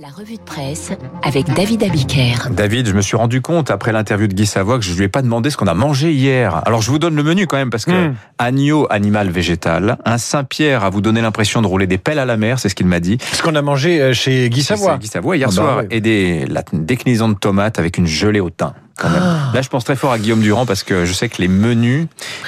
La 0.00 0.08
revue 0.08 0.36
de 0.36 0.42
presse 0.42 0.92
avec 1.24 1.52
David 1.54 1.82
Abiker. 1.82 2.50
David, 2.52 2.86
je 2.86 2.92
me 2.92 3.00
suis 3.00 3.16
rendu 3.16 3.40
compte 3.40 3.70
après 3.72 3.90
l'interview 3.90 4.28
de 4.28 4.32
Guy 4.34 4.46
Savoie 4.46 4.78
que 4.78 4.84
je 4.84 4.94
lui 4.94 5.02
ai 5.04 5.08
pas 5.08 5.22
demandé 5.22 5.50
ce 5.50 5.56
qu'on 5.56 5.66
a 5.66 5.74
mangé 5.74 6.12
hier. 6.12 6.62
Alors 6.66 6.82
je 6.82 6.90
vous 6.92 7.00
donne 7.00 7.16
le 7.16 7.24
menu 7.24 7.48
quand 7.48 7.56
même 7.56 7.70
parce 7.70 7.84
que 7.84 8.08
Mm. 8.10 8.14
agneau 8.38 8.86
animal 8.90 9.28
végétal, 9.28 9.98
un 10.04 10.18
Saint-Pierre 10.18 10.84
à 10.84 10.90
vous 10.90 11.00
donner 11.00 11.20
l'impression 11.20 11.62
de 11.62 11.66
rouler 11.66 11.88
des 11.88 11.98
pelles 11.98 12.20
à 12.20 12.24
la 12.26 12.36
mer, 12.36 12.60
c'est 12.60 12.68
ce 12.68 12.76
qu'il 12.76 12.86
m'a 12.86 13.00
dit. 13.00 13.18
Ce 13.32 13.42
qu'on 13.42 13.56
a 13.56 13.62
mangé 13.62 14.00
euh, 14.00 14.12
chez 14.12 14.48
Guy 14.50 14.62
Savoie. 14.62 14.98
Guy 14.98 15.08
Savoie 15.08 15.36
hier 15.36 15.48
Ah 15.50 15.54
bah 15.56 15.62
soir 15.62 15.76
ouais. 15.78 15.86
et 15.90 16.00
des 16.00 16.46
la 16.46 16.62
déclinaison 16.72 17.28
de 17.28 17.34
tomates 17.34 17.80
avec 17.80 17.98
une 17.98 18.06
gelée 18.06 18.40
au 18.40 18.50
thym. 18.50 18.72
Quand 18.98 19.08
même. 19.10 19.22
Ah. 19.22 19.50
Là, 19.54 19.62
je 19.62 19.68
pense 19.68 19.84
très 19.84 19.96
fort 19.96 20.12
à 20.12 20.18
Guillaume 20.18 20.40
Durand 20.40 20.66
parce 20.66 20.82
que 20.82 21.04
je 21.06 21.12
sais 21.12 21.28
que 21.28 21.40
les 21.40 21.48
menus, 21.48 22.06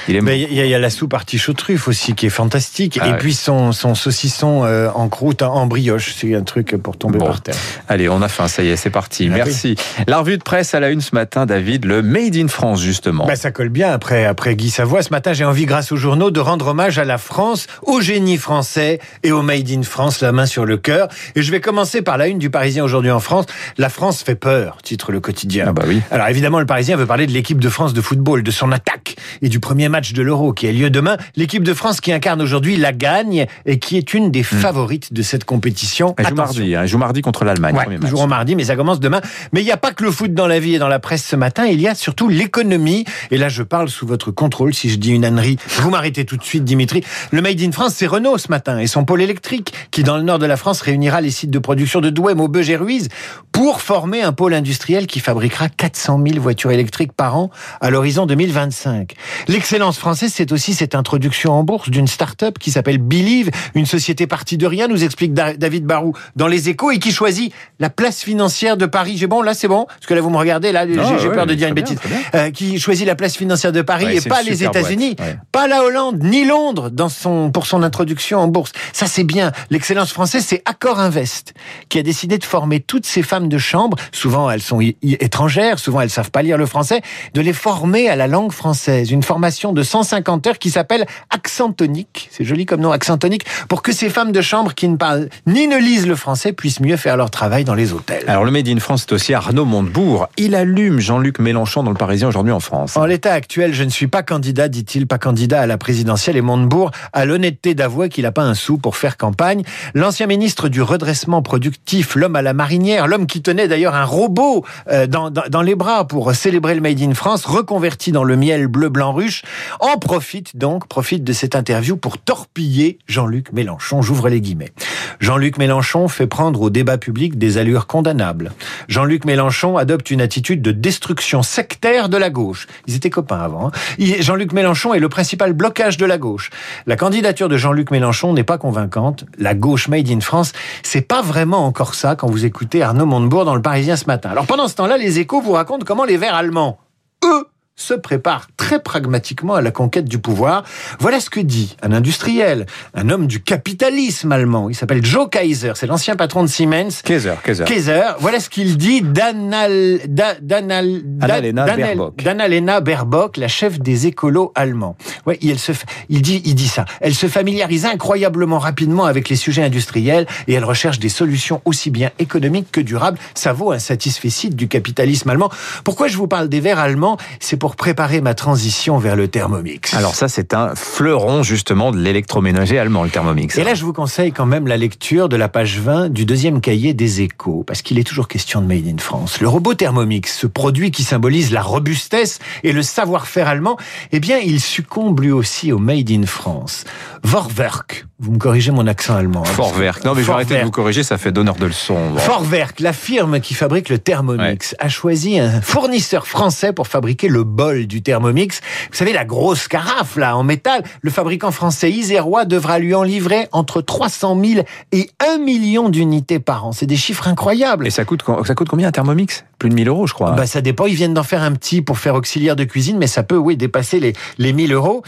il 0.09 0.17
aime. 0.17 0.29
Il 0.29 0.53
y, 0.53 0.61
a- 0.61 0.65
il 0.65 0.71
y 0.71 0.75
a 0.75 0.79
la 0.79 0.91
soupe 0.91 1.15
artichaut 1.15 1.53
truffe 1.53 1.87
aussi 1.89 2.15
qui 2.15 2.27
est 2.27 2.31
fantastique. 2.31 2.99
Ah 3.01 3.07
et 3.07 3.11
ouais. 3.13 3.19
puis 3.19 3.35
son, 3.35 3.73
son 3.73 3.95
saucisson 3.95 4.65
euh, 4.65 4.91
en 4.95 5.09
croûte, 5.09 5.43
en 5.43 5.67
brioche. 5.67 6.13
C'est 6.19 6.35
un 6.35 6.43
truc 6.43 6.77
pour 6.83 6.97
tomber 6.99 7.19
Bon. 7.19 7.27
par 7.27 7.41
terre. 7.41 7.55
Allez, 7.89 8.09
on 8.09 8.21
a 8.21 8.29
faim, 8.29 8.49
ça 8.49 8.63
y 8.65 8.69
est, 8.69 8.77
c'est 8.77 8.91
parti. 8.91 9.29
Ah 9.33 9.37
Merci. 9.37 9.77
La 10.09 10.19
revue 10.19 10.39
de 10.39 10.43
presse 10.43 10.75
à 10.75 10.81
la 10.81 10.91
une 10.91 11.01
ce 11.01 11.15
matin, 11.15 11.47
David, 11.47 11.85
le 11.85 12.03
Made 12.03 12.35
in 12.37 12.49
France 12.49 12.81
justement. 12.81 13.27
Bah, 13.27 13.37
ça 13.37 13.53
colle 13.53 13.69
bien 13.69 13.93
après, 13.93 14.25
après 14.27 14.57
Guy 14.57 14.71
Savoie. 14.71 15.03
Ce 15.03 15.11
matin, 15.11 15.33
j'ai 15.33 15.45
envie, 15.45 15.67
grâce 15.67 15.93
aux 15.93 15.97
journaux, 15.97 16.31
de 16.33 16.41
rendre 16.41 16.67
hommage 16.67 16.99
à 16.99 17.05
la 17.05 17.19
France, 17.19 17.69
au 17.83 18.01
génie 18.01 18.39
français 18.39 18.99
et 19.23 19.31
au 19.31 19.43
Made 19.43 19.71
in 19.71 19.83
France, 19.83 20.21
la 20.21 20.33
main 20.33 20.47
sur 20.47 20.65
le 20.65 20.77
cœur. 20.77 21.09
Et 21.37 21.43
je 21.43 21.51
vais 21.53 21.61
commencer 21.61 22.03
par 22.03 22.19
la 22.19 22.27
une 22.27 22.39
du 22.39 22.51
Parisien 22.51 22.83
aujourd'hui 22.83 23.11
en 23.13 23.21
France. 23.21 23.47
La 23.79 23.89
France 23.89 24.23
fait 24.23 24.35
peur, 24.35 24.79
titre 24.83 25.13
le 25.13 25.21
quotidien. 25.21 25.67
Ah 25.69 25.73
bah 25.73 25.83
oui. 25.87 26.01
Alors 26.11 26.27
évidemment, 26.27 26.40
le 26.41 26.67
Parisien 26.67 26.97
veut 26.97 27.07
parler 27.07 27.27
de 27.27 27.33
l'équipe 27.33 27.59
de 27.59 27.69
France 27.69 27.95
de 27.95 28.01
football, 28.01 28.43
de 28.43 28.51
son 28.51 28.73
attaque 28.73 29.17
et 29.43 29.49
du 29.49 29.61
premier 29.61 29.89
match 29.89 30.13
de 30.13 30.23
l'Euro 30.23 30.53
qui 30.53 30.67
a 30.67 30.73
lieu 30.73 30.91
demain. 30.91 31.17
L'équipe 31.37 31.63
de 31.63 31.75
France 31.75 32.01
qui 32.01 32.13
incarne 32.13 32.41
aujourd'hui 32.43 32.77
la 32.77 32.93
gagne 32.93 33.47
et 33.67 33.79
qui 33.79 33.97
est 33.97 34.15
une 34.15 34.31
des 34.31 34.43
favorites 34.43 35.13
de 35.13 35.23
cette 35.23 35.45
compétition. 35.45 36.15
Elle 36.19 36.29
joue 36.29 36.35
mardi, 36.35 36.75
hein, 36.75 36.81
elle 36.83 36.89
joue 36.89 36.99
mardi 36.99 37.23
contre 37.23 37.45
l'Allemagne. 37.45 37.77
Ouais, 37.77 37.99
ils 38.01 38.09
joueront 38.09 38.27
mardi, 38.27 38.57
mais 38.57 38.65
ça 38.65 38.77
commence 38.77 39.01
demain. 39.01 39.21
Mais 39.53 39.61
il 39.61 39.65
n'y 39.65 39.73
a 39.73 39.77
pas 39.77 39.93
que 39.93 40.05
le 40.05 40.11
foot 40.11 40.35
dans 40.35 40.47
la 40.47 40.59
vie 40.59 40.75
et 40.75 40.79
dans 40.79 40.89
la 40.89 40.99
presse 40.99 41.25
ce 41.25 41.37
matin, 41.37 41.67
il 41.67 41.81
y 41.81 41.89
a 41.89 41.95
surtout 41.95 42.29
l'économie. 42.29 43.05
Et 43.31 43.39
là, 43.39 43.49
je 43.49 43.63
parle 43.63 43.89
sous 43.89 44.07
votre 44.07 44.31
contrôle. 44.31 44.75
Si 44.75 44.91
je 44.91 44.97
dis 44.97 45.13
une 45.13 45.25
ânerie, 45.25 45.57
vous 45.79 45.91
m'arrêtez 45.91 46.25
tout 46.25 46.37
de 46.37 46.45
suite, 46.45 46.65
Dimitri. 46.65 47.05
Le 47.31 47.43
Made 47.43 47.61
in 47.61 47.73
France, 47.73 47.95
c'est 47.97 48.07
Renault 48.07 48.39
ce 48.39 48.49
matin 48.49 48.79
et 48.79 48.87
son 48.87 49.05
pôle 49.05 49.23
électrique 49.23 49.73
qui, 49.91 50.03
dans 50.03 50.17
le 50.17 50.23
nord 50.23 50.39
de 50.39 50.47
la 50.47 50.57
France, 50.57 50.81
réunira 50.81 51.21
les 51.21 51.31
sites 51.31 51.51
de 51.51 51.59
production 51.59 52.01
de 52.01 52.11
Douai, 52.11 52.35
Maubeuge 52.35 52.71
et 52.71 52.77
Ruiz 52.77 53.09
pour 53.53 53.81
former 53.81 54.23
un 54.23 54.33
pôle 54.33 54.55
industriel 54.55 55.07
qui 55.07 55.21
fabriquera 55.21 55.69
400 55.69 56.21
000 56.25 56.30
voitures 56.39 56.71
électriques 56.71 57.13
par 57.13 57.37
an 57.37 57.51
à 57.81 57.91
l'horizon 57.91 58.27
2025. 58.27 59.15
L'excellence 59.49 59.99
française, 59.99 60.33
c'est 60.35 60.53
aussi 60.53 60.75
cette 60.75 60.95
introduction 60.95 61.53
en 61.53 61.65
bourse 61.65 61.89
d'une 61.91 62.07
start-up 62.07 62.59
qui 62.59 62.71
s'appelle 62.71 62.99
Believe, 62.99 63.51
une 63.75 63.87
société 63.87 64.27
partie 64.27 64.57
de 64.57 64.67
rien, 64.67 64.87
nous 64.89 65.03
explique 65.05 65.35
Da- 65.35 65.55
David 65.55 65.85
Barou 65.85 66.15
dans 66.37 66.47
Les 66.47 66.69
Échos 66.69 66.91
et 66.91 66.99
qui 66.99 67.11
choisit 67.13 67.53
la 67.79 67.91
place 67.91 68.23
financière 68.23 68.77
de 68.77 68.87
Paris. 68.87 69.17
J'ai 69.17 69.27
bon, 69.27 69.43
là 69.43 69.55
c'est 69.55 69.69
bon, 69.69 69.87
parce 69.87 70.07
que 70.07 70.15
là 70.15 70.21
vous 70.21 70.31
me 70.31 70.37
regardez, 70.37 70.73
là 70.73 70.87
j'ai 70.87 71.29
ouais, 71.29 71.35
peur 71.35 71.47
de 71.47 71.55
dire 71.55 71.69
une 71.69 71.75
bien, 71.75 71.83
bêtise. 71.85 71.99
Euh, 72.35 72.51
qui 72.51 72.79
choisit 72.79 73.07
la 73.07 73.15
place 73.15 73.37
financière 73.37 73.73
de 73.73 73.83
Paris 73.83 74.05
Ouais, 74.07 74.17
et 74.17 74.21
pas 74.29 74.43
les 74.43 74.63
États-Unis, 74.65 75.17
ouais. 75.19 75.37
pas 75.53 75.67
la 75.67 75.83
Hollande 75.83 76.23
ni 76.23 76.45
Londres 76.45 76.91
dans 76.91 77.09
son 77.09 77.51
pour 77.51 77.67
son 77.67 77.83
introduction 77.83 78.39
en 78.39 78.49
bourse. 78.49 78.73
Ça 78.93 79.07
c'est 79.07 79.25
bien. 79.25 79.53
L'excellence 79.71 80.13
française, 80.13 80.45
c'est 80.47 80.63
Accor 80.65 80.99
Invest 81.01 81.55
qui 81.89 81.99
a 81.99 82.03
décidé 82.03 82.39
de 82.39 82.45
former 82.45 82.81
toutes 82.81 83.07
ces 83.07 83.23
femmes 83.23 83.49
de 83.49 83.59
chambre. 83.59 83.97
Souvent 84.13 84.51
elles 84.51 84.63
sont 84.63 84.81
étrangères, 85.03 85.79
souvent 85.79 86.01
elles 86.01 86.11
savent 86.21 86.31
pas 86.31 86.43
lire 86.43 86.59
le 86.59 86.67
français, 86.67 87.01
de 87.33 87.41
les 87.41 87.55
former 87.55 88.09
à 88.09 88.17
la 88.17 88.27
langue 88.27 88.53
française. 88.53 89.11
Une 89.11 89.23
formation 89.23 89.73
de 89.73 89.83
150 89.83 90.47
heures 90.47 90.59
qui 90.59 90.71
s'appelle 90.71 91.07
accent 91.31 91.73
tonique. 91.73 92.29
C'est 92.31 92.45
joli 92.45 92.67
comme 92.67 92.81
nom, 92.81 92.93
accent 92.93 93.17
tonique, 93.17 93.47
pour 93.69 93.81
que 93.81 93.93
ces 93.93 94.11
femmes 94.11 94.33
de 94.33 94.43
chambre 94.43 94.75
qui 94.75 94.87
ne 94.89 94.97
parlent 94.97 95.29
ni 95.47 95.67
ne 95.67 95.79
lisent 95.79 96.07
le 96.07 96.17
français 96.17 96.53
puissent 96.53 96.81
mieux 96.81 96.99
faire 96.99 97.17
leur 97.17 97.31
travail 97.31 97.65
dans 97.65 97.75
les 97.75 97.95
hôtels. 97.95 98.25
Alors 98.27 98.45
le 98.45 98.51
Made 98.51 98.69
in 98.69 98.79
France, 98.79 99.07
c'est 99.09 99.15
aussi 99.15 99.33
Arnaud 99.33 99.65
Montebourg. 99.65 100.29
Il 100.37 100.55
allume 100.55 101.01
Jean-Luc 101.01 101.39
Mélenchon 101.39 101.83
dans 101.83 101.91
le 101.91 101.97
Parisien 101.97 102.29
aujourd'hui 102.29 102.53
en 102.53 102.61
France. 102.61 102.97
En 102.99 103.07
l'état 103.07 103.33
actuel, 103.33 103.73
je 103.73 103.85
ne 103.85 103.91
suis 103.91 104.07
pas 104.07 104.23
candidat, 104.23 104.69
dit-il, 104.69 105.07
pas 105.07 105.19
candidat 105.19 105.63
à 105.63 105.67
la 105.67 105.79
présidentielle 105.79 106.37
et 106.37 106.43
Montebourg 106.43 106.91
a 107.15 107.25
l'honnêteté 107.25 107.75
d'avouer 107.75 108.11
qu'il 108.11 108.25
n'a 108.25 108.33
pas 108.33 108.43
un 108.43 108.55
sou 108.55 108.77
pour 108.77 108.97
faire 108.97 109.17
campagne. 109.17 109.63
L'ancien 109.95 110.27
ministre 110.27 110.69
du 110.69 110.83
redressement 110.83 111.41
productif, 111.41 112.15
l'homme 112.15 112.37
à 112.37 112.43
la 112.43 112.53
marinière, 112.53 113.07
l'homme 113.07 113.27
qui 113.27 113.41
tenait 113.41 113.69
d'ailleurs 113.69 113.95
un 113.95 114.05
robot 114.05 114.67
euh, 114.91 115.07
dans, 115.07 115.31
dans, 115.31 115.45
dans 115.49 115.63
les 115.63 115.75
bras 115.75 115.97
pour 116.11 116.35
célébrer 116.35 116.75
le 116.75 116.81
Made 116.81 117.01
in 117.01 117.15
France, 117.15 117.45
reconverti 117.45 118.11
dans 118.11 118.25
le 118.25 118.35
miel 118.35 118.67
bleu-blanc 118.67 119.13
ruche, 119.13 119.43
en 119.79 119.97
profite 119.97 120.57
donc, 120.57 120.89
profite 120.89 121.23
de 121.23 121.33
cette 121.33 121.55
interview 121.55 121.97
pour 121.97 122.19
torpiller 122.19 122.99
Jean-Luc 123.07 123.53
Mélenchon. 123.53 124.03
J'ouvre 124.03 124.29
les 124.29 124.41
guillemets. 124.41 124.73
Jean-Luc 125.21 125.57
Mélenchon 125.57 126.09
fait 126.09 126.27
prendre 126.27 126.63
au 126.63 126.71
débat 126.71 126.99
public 126.99 127.39
des 127.39 127.59
allures 127.59 127.87
condamnables. 127.87 128.51
Jean-Luc 128.89 129.25
Mélenchon 129.25 129.77
adopte 129.77 130.11
une 130.11 130.21
attitude 130.21 130.63
de 130.63 130.73
destruction 130.73 131.45
sectaire 131.45 132.09
de 132.09 132.17
la 132.17 132.29
gauche. 132.29 132.67
Ils 132.89 132.97
étaient 132.97 133.11
copains 133.11 133.39
avant. 133.39 133.69
hein. 133.69 133.73
Jean-Luc 134.19 134.53
Mélenchon 134.53 134.93
est 134.95 134.99
le 134.99 135.09
principal 135.09 135.53
blocage 135.53 135.97
de 135.97 136.07
la 136.07 136.19
gauche. 136.19 136.51
La 136.87 136.97
candidature 136.97 137.49
de 137.49 137.57
Jean-Luc 137.57 137.93
Mélenchon 137.93 138.33
n'est 138.33 138.43
pas 138.43 138.59
convaincante. 138.59 139.27
La 139.39 139.55
gauche 139.55 139.87
made 139.87 140.11
in 140.11 140.21
France, 140.21 140.55
c'est 140.83 141.03
pas 141.03 141.23
vraiment 141.23 141.67
encore 141.67 141.95
ça 141.95 142.17
quand 142.17 142.29
vous 142.29 142.45
écoutez 142.45 142.83
Arnaud 142.83 143.07
Montebourg 143.07 143.45
dans 143.45 143.55
le 143.55 143.63
Parisien 143.63 143.95
ce 143.95 144.07
matin. 144.07 144.31
Alors 144.31 144.47
pendant 144.47 144.67
ce 144.67 144.75
temps-là, 144.75 144.97
les 144.97 145.21
échos 145.21 145.41
vous 145.41 145.53
racontent 145.53 145.85
comment 145.91 146.05
les 146.05 146.19
Verts 146.19 146.37
allemands, 146.37 146.79
eux, 147.25 147.49
se 147.81 147.95
préparent 147.95 148.49
très 148.57 148.81
pragmatiquement 148.83 149.55
à 149.55 149.63
la 149.63 149.71
conquête 149.71 150.05
du 150.05 150.19
pouvoir. 150.19 150.65
Voilà 150.99 151.19
ce 151.21 151.31
que 151.31 151.41
dit 151.41 151.77
un 151.83 151.93
industriel, 151.93 152.67
un 152.95 153.09
homme 153.09 153.27
du 153.27 153.43
capitalisme 153.43 154.31
allemand. 154.33 154.69
Il 154.69 154.75
s'appelle 154.75 155.05
Joe 155.05 155.29
Kaiser, 155.31 155.73
c'est 155.75 155.87
l'ancien 155.87 156.15
patron 156.17 156.43
de 156.43 156.49
Siemens. 156.49 157.03
Kaiser, 157.05 157.35
Kaiser. 157.43 157.65
Kaiser, 157.65 158.03
voilà 158.21 158.39
ce 158.41 158.49
qu'il 158.51 158.77
dit 158.77 159.01
d'Annal- 159.03 160.01
d'A- 160.07 160.37
d'Annal- 160.41 161.03
Annalena 161.21 161.65
d'Annal- 161.67 161.79
Baerbock. 161.97 162.23
d'Annalena 162.23 162.81
Baerbock, 162.81 163.37
la 163.39 163.49
chef 163.49 163.81
des 163.81 164.07
écolos 164.07 164.53
allemands. 164.55 164.97
Ouais, 165.27 165.39
il, 165.41 165.59
se, 165.59 165.73
il 166.09 166.21
dit, 166.23 166.43
il 166.45 166.55
dit 166.55 166.69
ça. 166.69 166.85
Elle 167.01 167.15
se 167.15 167.29
familiarise 167.29 167.87
incroyablement 167.87 168.59
rapidement 168.59 169.07
avec 169.07 169.29
les 169.29 169.37
sujets 169.37 169.63
industriels 169.63 170.27
et 170.49 170.53
elle 170.55 170.65
recherche 170.65 170.99
des 170.99 171.09
solutions 171.09 171.63
aussi 171.65 171.91
bien 171.91 172.11
économiques 172.19 172.69
que 172.71 172.81
durables. 172.81 173.19
Ça 173.35 173.53
vaut 173.53 173.73
un 173.73 173.79
satisfecit 173.79 174.51
du 174.51 174.69
capitalisme 174.69 175.31
allemand. 175.31 175.51
Pourquoi 175.85 176.09
je 176.09 176.17
vous 176.17 176.27
parle 176.29 176.49
des 176.49 176.61
verts 176.61 176.79
allemands? 176.79 177.17
C'est 177.41 177.57
pour 177.57 177.70
préparer 177.77 178.21
ma 178.21 178.35
transition 178.35 178.99
vers 178.99 179.17
le 179.17 179.29
Thermomix. 179.29 179.95
Alors 179.95 180.15
ça, 180.15 180.29
c'est 180.29 180.55
un 180.55 180.75
fleuron 180.75 181.43
justement 181.43 181.93
de 181.93 181.99
l'électroménager 181.99 182.79
allemand, 182.79 183.05
le 183.05 183.11
Thermomix. 183.11 183.57
Et 183.59 183.65
là, 183.65 183.75
je 183.75 183.85
vous 183.85 183.93
conseille 183.93 184.33
quand 184.33 184.47
même 184.47 184.67
la 184.67 184.77
lecture 184.77 185.29
de 185.29 185.37
la 185.37 185.49
page 185.49 185.79
20 185.79 186.09
du 186.11 186.25
deuxième 186.25 186.61
cahier 186.61 186.95
des 186.95 187.21
échos, 187.21 187.65
parce 187.67 187.83
qu'il 187.83 187.99
est 187.99 188.05
toujours 188.05 188.29
question 188.29 188.61
de 188.61 188.67
Made 188.67 188.87
in 188.87 188.99
France. 188.99 189.41
Le 189.41 189.49
robot 189.49 189.75
Thermomix, 189.75 190.37
ce 190.37 190.47
produit 190.47 190.91
qui 190.91 191.03
symbolise 191.03 191.53
la 191.53 191.63
robustesse 191.63 192.39
et 192.63 192.73
le 192.73 192.83
savoir-faire 192.83 193.49
allemand, 193.49 193.77
eh 194.13 194.21
bien, 194.21 194.39
il 194.39 194.61
succombe 194.61 195.21
lui 195.21 195.33
aussi 195.33 195.73
au 195.73 195.79
Made 195.79 196.11
in 196.11 196.27
France. 196.27 196.85
Vorwerk, 197.23 198.07
vous 198.21 198.33
me 198.33 198.39
corrigez 198.39 198.71
mon 198.71 198.87
accent 198.87 199.17
allemand. 199.17 199.43
hein, 199.47 199.51
Fortwerk. 199.53 200.05
Non, 200.05 200.15
mais 200.15 200.21
je 200.21 200.27
vais 200.27 200.33
arrêter 200.33 200.59
de 200.59 200.65
vous 200.65 200.71
corriger, 200.71 201.03
ça 201.03 201.17
fait 201.17 201.33
donneur 201.33 201.55
de 201.57 201.65
leçons. 201.67 202.11
Bon. 202.11 202.17
Vorwerk, 202.19 202.79
la 202.81 202.93
firme 202.93 203.41
qui 203.41 203.55
fabrique 203.55 203.89
le 203.89 203.99
Thermomix, 203.99 204.75
a 204.79 204.89
choisi 204.91 205.39
un 205.39 205.61
fournisseur 205.63 206.27
français 206.27 206.73
pour 206.75 206.87
fabriquer 206.87 207.29
le 207.29 207.45
bol 207.45 207.87
du 207.87 208.03
Thermomix. 208.03 208.61
Vous 208.91 208.97
savez, 208.97 209.15
la 209.15 209.25
grosse 209.25 209.69
carafe, 209.69 210.17
là, 210.17 210.37
en 210.37 210.43
métal. 210.43 210.83
Le 211.01 211.11
fabricant 211.11 211.51
français 211.51 211.91
Isérois 211.91 212.45
devra 212.45 212.79
lui 212.79 212.95
en 212.95 213.03
livrer 213.03 213.49
entre 213.53 213.81
300 213.81 214.39
000 214.45 214.67
et 214.93 215.09
1 215.27 215.39
million 215.39 215.89
d'unités 215.89 216.41
par 216.41 216.67
an. 216.67 216.73
C'est 216.73 216.87
des 216.87 216.97
chiffres 216.97 217.27
incroyables. 217.27 217.87
Et 217.87 217.91
ça 217.91 218.05
coûte, 218.05 218.23
ça 218.45 218.55
coûte 218.55 218.69
combien 218.69 218.89
un 218.89 218.93
Thermomix? 218.93 219.45
Plus 219.59 219.71
de 219.71 219.75
1000 219.75 219.89
euros, 219.89 220.07
je 220.07 220.13
crois. 220.15 220.33
Bah, 220.33 220.47
ça 220.47 220.61
dépend. 220.61 220.85
Ils 220.87 220.95
viennent 220.95 221.15
d'en 221.15 221.23
faire 221.23 221.43
un 221.43 221.53
petit 221.53 221.81
pour 221.81 221.99
faire 221.99 222.15
auxiliaire 222.15 222.57
de 222.57 222.65
cuisine, 222.65 222.99
mais 222.99 223.07
ça 223.07 223.23
peut, 223.23 223.37
oui, 223.37 223.57
dépasser 223.57 223.99
les, 223.99 224.13
les 224.39 224.53
1000 224.53 224.73
euros. 224.75 225.03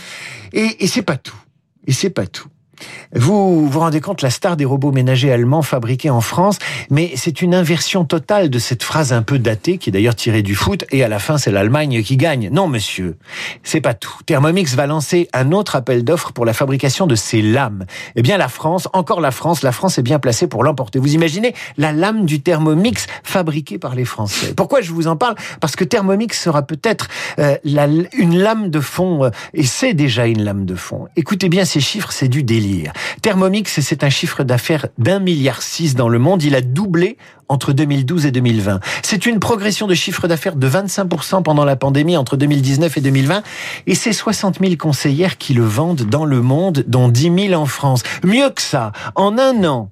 Et, 0.54 0.82
et 0.84 0.86
c'est 0.86 1.02
pas 1.02 1.16
tout. 1.16 1.36
Et 1.86 1.92
c'est 1.92 2.10
pas 2.10 2.26
tout. 2.26 2.48
Vous 3.14 3.68
vous 3.68 3.78
rendez 3.80 4.00
compte, 4.00 4.22
la 4.22 4.30
star 4.30 4.56
des 4.56 4.64
robots 4.64 4.92
ménagers 4.92 5.30
allemands 5.32 5.62
fabriqués 5.62 6.10
en 6.10 6.20
France, 6.20 6.58
mais 6.90 7.12
c'est 7.16 7.42
une 7.42 7.54
inversion 7.54 8.04
totale 8.04 8.48
de 8.48 8.58
cette 8.58 8.82
phrase 8.82 9.12
un 9.12 9.22
peu 9.22 9.38
datée, 9.38 9.76
qui 9.78 9.90
est 9.90 9.92
d'ailleurs 9.92 10.14
tirée 10.14 10.42
du 10.42 10.54
foot, 10.54 10.84
et 10.90 11.04
à 11.04 11.08
la 11.08 11.18
fin 11.18 11.36
c'est 11.38 11.50
l'Allemagne 11.50 12.02
qui 12.02 12.16
gagne. 12.16 12.48
Non 12.52 12.68
monsieur, 12.68 13.16
c'est 13.62 13.80
pas 13.82 13.94
tout. 13.94 14.14
Thermomix 14.26 14.74
va 14.74 14.86
lancer 14.86 15.28
un 15.34 15.52
autre 15.52 15.76
appel 15.76 16.04
d'offres 16.04 16.32
pour 16.32 16.44
la 16.46 16.52
fabrication 16.54 17.06
de 17.06 17.14
ces 17.14 17.42
lames. 17.42 17.84
Eh 18.16 18.22
bien 18.22 18.38
la 18.38 18.48
France, 18.48 18.88
encore 18.92 19.20
la 19.20 19.30
France, 19.30 19.62
la 19.62 19.72
France 19.72 19.98
est 19.98 20.02
bien 20.02 20.18
placée 20.18 20.46
pour 20.46 20.64
l'emporter. 20.64 20.98
Vous 20.98 21.14
imaginez 21.14 21.54
la 21.76 21.92
lame 21.92 22.24
du 22.24 22.40
Thermomix 22.40 23.06
fabriquée 23.22 23.78
par 23.78 23.94
les 23.94 24.04
Français. 24.04 24.54
Pourquoi 24.54 24.80
je 24.80 24.92
vous 24.92 25.06
en 25.06 25.16
parle? 25.16 25.34
Parce 25.60 25.76
que 25.76 25.84
Thermomix 25.84 26.40
sera 26.40 26.62
peut-être 26.62 27.08
euh, 27.38 27.56
la- 27.64 27.86
une 27.86 28.38
lame 28.38 28.70
de 28.70 28.80
fond, 28.80 29.24
euh, 29.24 29.30
et 29.52 29.64
c'est 29.64 29.92
déjà 29.94 30.26
une 30.26 30.42
lame 30.44 30.64
de 30.64 30.74
fond. 30.74 31.08
Écoutez 31.16 31.48
bien 31.48 31.64
ces 31.64 31.80
chiffres, 31.80 32.10
c'est 32.12 32.28
du 32.28 32.42
délire. 32.42 32.71
Thermomix, 33.22 33.80
c'est 33.80 34.04
un 34.04 34.10
chiffre 34.10 34.42
d'affaires 34.44 34.88
d'un 34.98 35.18
milliard 35.18 35.62
six 35.62 35.94
dans 35.94 36.08
le 36.08 36.18
monde. 36.18 36.42
Il 36.42 36.54
a 36.54 36.60
doublé 36.60 37.16
entre 37.48 37.72
2012 37.72 38.26
et 38.26 38.30
2020. 38.30 38.80
C'est 39.02 39.26
une 39.26 39.38
progression 39.38 39.86
de 39.86 39.94
chiffre 39.94 40.26
d'affaires 40.26 40.56
de 40.56 40.68
25% 40.68 41.42
pendant 41.42 41.64
la 41.64 41.76
pandémie 41.76 42.16
entre 42.16 42.36
2019 42.36 42.96
et 42.96 43.00
2020. 43.00 43.42
Et 43.86 43.94
c'est 43.94 44.12
60 44.12 44.58
000 44.60 44.76
conseillères 44.76 45.38
qui 45.38 45.54
le 45.54 45.64
vendent 45.64 46.02
dans 46.02 46.24
le 46.24 46.40
monde, 46.40 46.84
dont 46.88 47.08
10 47.08 47.48
000 47.48 47.60
en 47.60 47.66
France. 47.66 48.02
Mieux 48.24 48.50
que 48.50 48.62
ça, 48.62 48.92
en 49.14 49.38
un 49.38 49.64
an, 49.64 49.90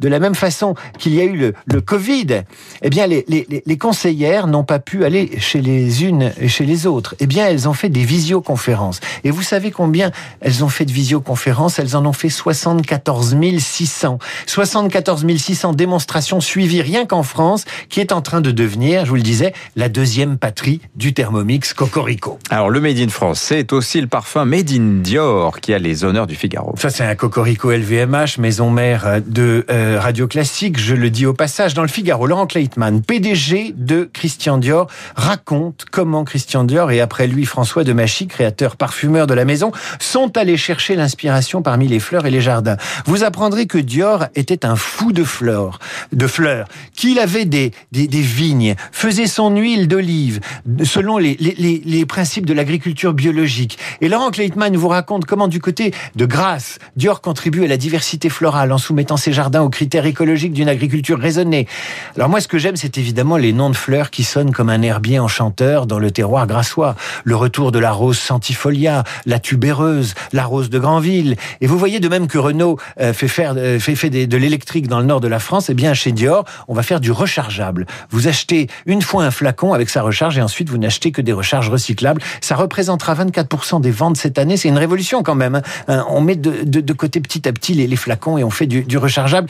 de 0.00 0.08
la 0.08 0.18
même 0.18 0.34
façon 0.34 0.74
qu'il 0.98 1.14
y 1.14 1.20
a 1.20 1.24
eu 1.24 1.36
le, 1.36 1.54
le 1.66 1.80
Covid, 1.80 2.42
eh 2.82 2.90
bien, 2.90 3.06
les, 3.06 3.24
les, 3.28 3.62
les 3.64 3.78
conseillères 3.78 4.46
n'ont 4.46 4.64
pas 4.64 4.78
pu 4.78 5.04
aller 5.04 5.30
chez 5.38 5.60
les 5.60 6.04
unes 6.04 6.32
et 6.40 6.48
chez 6.48 6.64
les 6.64 6.86
autres. 6.86 7.14
Eh 7.20 7.26
bien, 7.26 7.46
elles 7.46 7.68
ont 7.68 7.72
fait 7.72 7.88
des 7.88 8.04
visioconférences. 8.04 9.00
Et 9.24 9.30
vous 9.30 9.42
savez 9.42 9.70
combien 9.70 10.10
elles 10.40 10.64
ont 10.64 10.68
fait 10.68 10.84
de 10.84 10.92
visioconférences? 10.92 11.78
Elles 11.78 11.96
en 11.96 12.04
ont 12.06 12.12
fait 12.12 12.28
74 12.28 13.36
600. 13.58 14.18
74 14.46 15.26
600 15.36 15.72
démonstrations 15.72 16.40
suivies 16.40 16.82
rien 16.82 17.06
qu'en 17.06 17.22
France, 17.22 17.64
qui 17.88 18.00
est 18.00 18.12
en 18.12 18.20
train 18.20 18.40
de 18.40 18.50
devenir, 18.50 19.04
je 19.04 19.10
vous 19.10 19.16
le 19.16 19.22
disais, 19.22 19.52
la 19.76 19.88
deuxième 19.88 20.38
patrie 20.38 20.80
du 20.96 21.14
Thermomix 21.14 21.72
Cocorico. 21.74 22.38
Alors, 22.50 22.70
le 22.70 22.80
Made 22.80 22.98
in 22.98 23.08
France, 23.08 23.40
c'est 23.40 23.72
aussi 23.72 24.00
le 24.00 24.06
parfum 24.06 24.44
Made 24.44 24.70
in 24.70 25.00
Dior 25.02 25.60
qui 25.60 25.72
a 25.74 25.78
les 25.78 26.04
honneurs 26.04 26.26
du 26.26 26.34
Figaro. 26.34 26.74
Ça, 26.76 26.90
c'est 26.90 27.04
un 27.04 27.14
Cocorico 27.14 27.70
LVMH, 27.70 28.38
maison 28.38 28.70
mère 28.70 29.20
de 29.26 29.64
euh, 29.70 29.87
Radio 29.96 30.26
Classique. 30.26 30.78
Je 30.78 30.94
le 30.94 31.10
dis 31.10 31.24
au 31.24 31.32
passage, 31.32 31.74
dans 31.74 31.82
le 31.82 31.88
Figaro, 31.88 32.26
Laurent 32.26 32.46
Kleitman, 32.46 33.02
PDG 33.02 33.74
de 33.76 34.08
Christian 34.12 34.58
Dior, 34.58 34.88
raconte 35.16 35.86
comment 35.90 36.24
Christian 36.24 36.64
Dior 36.64 36.90
et 36.90 37.00
après 37.00 37.26
lui 37.26 37.46
François 37.46 37.84
de 37.84 37.92
Machy, 37.92 38.26
créateur 38.26 38.76
parfumeur 38.76 39.26
de 39.26 39.34
la 39.34 39.44
maison, 39.44 39.72
sont 40.00 40.36
allés 40.36 40.56
chercher 40.56 40.96
l'inspiration 40.96 41.62
parmi 41.62 41.88
les 41.88 42.00
fleurs 42.00 42.26
et 42.26 42.30
les 42.30 42.40
jardins. 42.40 42.76
Vous 43.06 43.24
apprendrez 43.24 43.66
que 43.66 43.78
Dior 43.78 44.26
était 44.34 44.66
un 44.66 44.76
fou 44.76 45.12
de 45.12 45.24
fleurs, 45.24 45.78
de 46.12 46.26
fleurs, 46.26 46.68
qu'il 46.94 47.18
avait 47.18 47.44
des, 47.44 47.72
des, 47.92 48.08
des, 48.08 48.20
vignes, 48.20 48.74
faisait 48.92 49.26
son 49.26 49.56
huile 49.56 49.88
d'olive 49.88 50.40
selon 50.84 51.18
les, 51.18 51.36
les, 51.38 51.82
les 51.84 52.06
principes 52.06 52.46
de 52.46 52.54
l'agriculture 52.54 53.14
biologique. 53.14 53.78
Et 54.00 54.08
Laurent 54.08 54.30
Kleitman 54.30 54.76
vous 54.76 54.88
raconte 54.88 55.24
comment 55.24 55.48
du 55.48 55.60
côté 55.60 55.94
de 56.16 56.26
Grasse, 56.26 56.78
Dior 56.96 57.20
contribue 57.20 57.64
à 57.64 57.68
la 57.68 57.76
diversité 57.76 58.28
florale 58.28 58.72
en 58.72 58.78
soumettant 58.78 59.16
ses 59.16 59.32
jardins 59.32 59.62
aux 59.62 59.70
critères 59.78 60.06
écologiques 60.06 60.52
d'une 60.52 60.68
agriculture 60.68 61.20
raisonnée. 61.20 61.68
Alors 62.16 62.28
moi, 62.28 62.40
ce 62.40 62.48
que 62.48 62.58
j'aime, 62.58 62.74
c'est 62.74 62.98
évidemment 62.98 63.36
les 63.36 63.52
noms 63.52 63.70
de 63.70 63.76
fleurs 63.76 64.10
qui 64.10 64.24
sonnent 64.24 64.50
comme 64.50 64.70
un 64.70 64.82
herbier 64.82 65.20
enchanteur 65.20 65.86
dans 65.86 66.00
le 66.00 66.10
terroir 66.10 66.48
grassois. 66.48 66.96
Le 67.22 67.36
retour 67.36 67.70
de 67.70 67.78
la 67.78 67.92
rose 67.92 68.18
centifolia, 68.18 69.04
la 69.24 69.38
tubéreuse, 69.38 70.14
la 70.32 70.44
rose 70.44 70.68
de 70.68 70.80
Granville. 70.80 71.36
Et 71.60 71.68
vous 71.68 71.78
voyez 71.78 72.00
de 72.00 72.08
même 72.08 72.26
que 72.26 72.38
Renault 72.38 72.76
euh, 73.00 73.12
fait 73.12 73.28
faire 73.28 73.54
euh, 73.56 73.78
fait, 73.78 73.94
fait 73.94 74.10
de 74.10 74.36
l'électrique 74.36 74.88
dans 74.88 74.98
le 74.98 75.06
nord 75.06 75.20
de 75.20 75.28
la 75.28 75.38
France. 75.38 75.70
Eh 75.70 75.74
bien, 75.74 75.94
chez 75.94 76.10
Dior, 76.10 76.44
on 76.66 76.74
va 76.74 76.82
faire 76.82 76.98
du 76.98 77.12
rechargeable. 77.12 77.86
Vous 78.10 78.26
achetez 78.26 78.66
une 78.84 79.00
fois 79.00 79.22
un 79.26 79.30
flacon 79.30 79.74
avec 79.74 79.90
sa 79.90 80.02
recharge 80.02 80.38
et 80.38 80.42
ensuite 80.42 80.70
vous 80.70 80.78
n'achetez 80.78 81.12
que 81.12 81.22
des 81.22 81.32
recharges 81.32 81.70
recyclables. 81.70 82.20
Ça 82.40 82.56
représentera 82.56 83.14
24% 83.14 83.80
des 83.80 83.92
ventes 83.92 84.16
cette 84.16 84.38
année. 84.38 84.56
C'est 84.56 84.70
une 84.70 84.76
révolution 84.76 85.22
quand 85.22 85.36
même. 85.36 85.62
Hein. 85.86 86.04
On 86.10 86.20
met 86.20 86.34
de, 86.34 86.64
de, 86.64 86.80
de, 86.80 86.92
côté 86.94 87.20
petit 87.20 87.46
à 87.46 87.52
petit 87.52 87.74
les, 87.74 87.86
les 87.86 87.96
flacons 87.96 88.38
et 88.38 88.42
on 88.42 88.50
fait 88.50 88.66
du, 88.66 88.82
du, 88.82 88.98
rechargeable. 88.98 89.48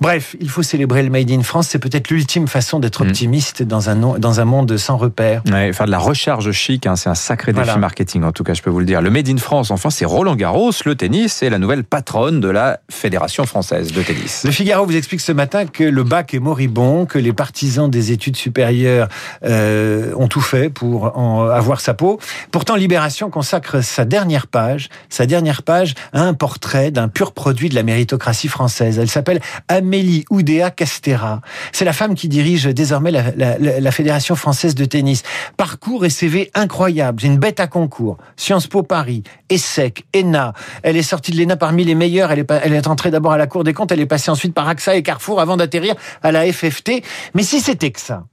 Bref, 0.00 0.36
il 0.40 0.48
faut 0.48 0.62
célébrer 0.62 1.02
le 1.02 1.10
Made 1.10 1.30
in 1.30 1.42
France. 1.42 1.68
C'est 1.68 1.78
peut-être 1.78 2.10
l'ultime 2.10 2.48
façon 2.48 2.78
d'être 2.78 3.04
mmh. 3.04 3.08
optimiste 3.08 3.62
dans, 3.62 3.90
un, 3.90 4.18
dans 4.18 4.40
un 4.40 4.44
monde 4.44 4.76
sans 4.76 4.96
repères. 4.96 5.42
Ouais, 5.50 5.72
faire 5.72 5.86
de 5.86 5.90
la 5.90 5.98
recharge 5.98 6.50
chic, 6.52 6.86
hein, 6.86 6.96
c'est 6.96 7.08
un 7.08 7.14
sacré 7.14 7.52
défi 7.52 7.64
voilà. 7.64 7.78
marketing 7.78 8.24
en 8.24 8.32
tout 8.32 8.44
cas, 8.44 8.54
je 8.54 8.62
peux 8.62 8.70
vous 8.70 8.80
le 8.80 8.86
dire. 8.86 9.00
Le 9.00 9.10
Made 9.10 9.28
in 9.28 9.38
France, 9.38 9.70
enfin, 9.70 9.90
c'est 9.90 10.04
Roland 10.04 10.36
Garros, 10.36 10.72
le 10.84 10.94
tennis, 10.94 11.42
et 11.42 11.50
la 11.50 11.58
nouvelle 11.58 11.84
patronne 11.84 12.40
de 12.40 12.48
la 12.48 12.80
Fédération 12.90 13.44
française 13.44 13.92
de 13.92 14.02
tennis. 14.02 14.42
Le 14.44 14.50
Figaro 14.50 14.86
vous 14.86 14.96
explique 14.96 15.20
ce 15.20 15.32
matin 15.32 15.66
que 15.66 15.84
le 15.84 16.04
bac 16.04 16.34
est 16.34 16.38
moribond, 16.38 17.06
que 17.06 17.18
les 17.18 17.32
partisans 17.32 17.90
des 17.90 18.12
études 18.12 18.36
supérieures 18.36 19.08
euh, 19.44 20.12
ont 20.16 20.28
tout 20.28 20.40
fait 20.40 20.70
pour 20.70 21.16
en 21.16 21.48
avoir 21.48 21.80
sa 21.80 21.94
peau. 21.94 22.18
Pourtant, 22.50 22.76
Libération 22.76 23.30
consacre 23.30 23.82
sa 23.82 24.04
dernière 24.04 24.46
page, 24.46 24.88
sa 25.08 25.26
dernière 25.26 25.62
page 25.62 25.94
à 26.12 26.22
un 26.22 26.34
portrait 26.34 26.90
d'un 26.90 27.08
pur 27.08 27.32
produit 27.32 27.68
de 27.68 27.74
la 27.74 27.82
méritocratie 27.82 28.48
française. 28.48 28.98
Elle 28.98 29.10
s'appelle 29.10 29.40
Amélie 29.68 30.24
Oudéa 30.30 30.70
Castera. 30.70 31.40
C'est 31.72 31.84
la 31.84 31.92
femme 31.92 32.14
qui 32.14 32.28
dirige 32.28 32.64
désormais 32.64 33.10
la, 33.10 33.90
Fédération 33.90 34.36
française 34.36 34.74
de 34.74 34.84
tennis. 34.84 35.22
Parcours 35.56 36.04
et 36.04 36.10
CV 36.10 36.50
incroyable. 36.54 37.20
C'est 37.20 37.28
une 37.28 37.38
bête 37.38 37.60
à 37.60 37.66
concours. 37.66 38.18
Sciences 38.36 38.66
Po 38.66 38.82
Paris, 38.82 39.22
ESSEC, 39.48 40.04
ENA. 40.14 40.52
Elle 40.82 40.96
est 40.96 41.02
sortie 41.02 41.32
de 41.32 41.38
l'ENA 41.38 41.56
parmi 41.56 41.84
les 41.84 41.94
meilleures. 41.94 42.30
Elle 42.30 42.40
est, 42.40 42.52
elle 42.62 42.74
est 42.74 42.86
entrée 42.86 43.10
d'abord 43.10 43.32
à 43.32 43.38
la 43.38 43.46
Cour 43.46 43.64
des 43.64 43.72
comptes. 43.72 43.92
Elle 43.92 44.00
est 44.00 44.06
passée 44.06 44.30
ensuite 44.30 44.54
par 44.54 44.68
AXA 44.68 44.96
et 44.96 45.02
Carrefour 45.02 45.40
avant 45.40 45.56
d'atterrir 45.56 45.94
à 46.22 46.32
la 46.32 46.50
FFT. 46.52 47.02
Mais 47.34 47.42
si 47.42 47.60
c'était 47.60 47.90
que 47.90 48.00
ça, 48.00 48.24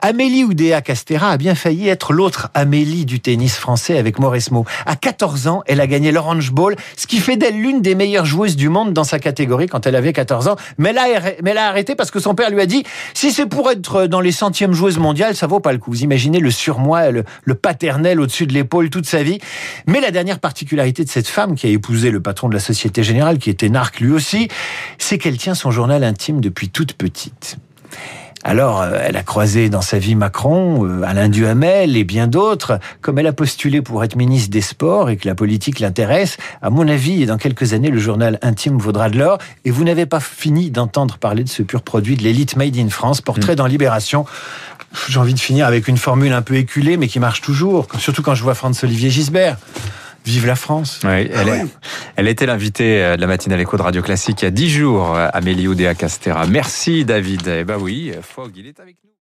Amélie 0.00 0.44
Oudéa 0.44 0.82
Castera 0.82 1.30
a 1.30 1.36
bien 1.36 1.54
failli 1.54 1.88
être 1.88 2.12
l'autre 2.12 2.50
Amélie 2.52 3.06
du 3.06 3.20
tennis 3.20 3.56
français 3.56 3.96
avec 3.96 4.18
Mauresmo. 4.18 4.66
À 4.84 4.96
14 4.96 5.48
ans, 5.48 5.62
elle 5.66 5.80
a 5.80 5.86
gagné 5.86 6.12
l'Orange 6.12 6.52
Bowl, 6.52 6.76
ce 6.96 7.06
qui 7.06 7.18
fait 7.18 7.36
d'elle 7.36 7.58
l'une 7.58 7.80
des 7.80 7.94
meilleures 7.94 8.26
joueuses 8.26 8.56
du 8.56 8.68
monde 8.68 8.92
dans 8.92 9.04
sa 9.04 9.18
catégorie 9.18 9.66
quand 9.66 9.86
elle 9.86 9.96
avait 9.96 10.12
14 10.12 10.48
ans. 10.48 10.56
Mais 10.76 10.90
elle 10.90 10.98
a, 10.98 11.06
mais 11.42 11.56
arrêté 11.56 11.94
parce 11.94 12.10
que 12.10 12.20
son 12.20 12.34
père 12.34 12.50
lui 12.50 12.60
a 12.60 12.66
dit 12.66 12.84
si 13.14 13.32
c'est 13.32 13.46
pour 13.46 13.70
être 13.70 14.06
dans 14.06 14.20
les 14.20 14.32
centièmes 14.32 14.72
joueuses 14.74 14.98
mondiales, 14.98 15.36
ça 15.36 15.46
vaut 15.46 15.60
pas 15.60 15.72
le 15.72 15.78
coup. 15.78 15.90
Vous 15.90 16.02
imaginez 16.02 16.38
le 16.38 16.50
surmoi, 16.50 17.10
le, 17.10 17.24
le 17.44 17.54
paternel 17.54 18.20
au-dessus 18.20 18.46
de 18.46 18.52
l'épaule 18.52 18.90
toute 18.90 19.06
sa 19.06 19.22
vie. 19.22 19.38
Mais 19.86 20.00
la 20.00 20.10
dernière 20.10 20.38
particularité 20.38 21.04
de 21.04 21.08
cette 21.08 21.28
femme 21.28 21.54
qui 21.54 21.66
a 21.66 21.70
épousé 21.70 22.10
le 22.10 22.20
patron 22.20 22.48
de 22.48 22.54
la 22.54 22.60
Société 22.60 23.02
Générale, 23.02 23.38
qui 23.38 23.50
était 23.50 23.68
narque 23.68 24.00
lui 24.00 24.12
aussi, 24.12 24.48
c'est 24.98 25.18
qu'elle 25.18 25.38
tient 25.38 25.54
son 25.54 25.70
journal 25.70 26.04
intime 26.04 26.40
depuis 26.40 26.68
toute 26.68 26.92
petite. 26.92 27.56
Alors, 28.46 28.82
euh, 28.82 28.98
elle 29.02 29.16
a 29.16 29.22
croisé 29.22 29.70
dans 29.70 29.80
sa 29.80 29.98
vie 29.98 30.14
Macron, 30.14 30.84
euh, 30.84 31.02
Alain 31.02 31.30
Duhamel 31.30 31.96
et 31.96 32.04
bien 32.04 32.26
d'autres. 32.26 32.78
Comme 33.00 33.18
elle 33.18 33.26
a 33.26 33.32
postulé 33.32 33.80
pour 33.80 34.04
être 34.04 34.16
ministre 34.16 34.50
des 34.50 34.60
Sports 34.60 35.08
et 35.08 35.16
que 35.16 35.26
la 35.26 35.34
politique 35.34 35.80
l'intéresse, 35.80 36.36
à 36.60 36.68
mon 36.68 36.86
avis, 36.86 37.24
dans 37.24 37.38
quelques 37.38 37.72
années, 37.72 37.88
le 37.88 37.98
journal 37.98 38.38
intime 38.42 38.76
vaudra 38.76 39.08
de 39.08 39.18
l'or. 39.18 39.38
Et 39.64 39.70
vous 39.70 39.82
n'avez 39.82 40.04
pas 40.04 40.20
fini 40.20 40.70
d'entendre 40.70 41.16
parler 41.16 41.42
de 41.42 41.48
ce 41.48 41.62
pur 41.62 41.80
produit 41.80 42.16
de 42.16 42.22
l'élite 42.22 42.56
made 42.56 42.76
in 42.76 42.90
France, 42.90 43.22
portrait 43.22 43.54
mmh. 43.54 43.56
dans 43.56 43.66
Libération. 43.66 44.26
J'ai 45.08 45.18
envie 45.18 45.34
de 45.34 45.40
finir 45.40 45.66
avec 45.66 45.88
une 45.88 45.96
formule 45.96 46.34
un 46.34 46.42
peu 46.42 46.56
éculée, 46.56 46.98
mais 46.98 47.08
qui 47.08 47.20
marche 47.20 47.40
toujours, 47.40 47.88
surtout 47.98 48.22
quand 48.22 48.34
je 48.34 48.42
vois 48.42 48.54
Franz-Olivier 48.54 49.08
Gisbert. 49.08 49.56
Vive 50.24 50.46
la 50.46 50.56
France. 50.56 51.00
Oui, 51.04 51.10
elle, 51.10 51.30
ah 51.34 51.44
ouais. 51.44 51.58
est, 51.60 51.66
elle 52.16 52.28
était 52.28 52.46
l'invitée 52.46 53.16
de 53.16 53.20
la 53.20 53.26
matinale 53.26 53.60
écho 53.60 53.76
de 53.76 53.82
Radio 53.82 54.02
Classique 54.02 54.42
il 54.42 54.46
y 54.46 54.48
a 54.48 54.50
dix 54.50 54.70
jours, 54.70 55.14
Amélie 55.16 55.68
Oudéa 55.68 55.94
Castera. 55.94 56.46
Merci 56.46 57.04
David. 57.04 57.46
Eh 57.46 57.64
ben 57.64 57.76
oui, 57.78 58.12
Fogg, 58.22 58.52
il 58.56 58.66
est 58.66 58.80
avec 58.80 58.96
nous. 59.04 59.10